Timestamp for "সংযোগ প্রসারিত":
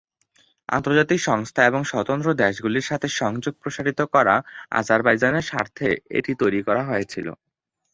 3.19-3.99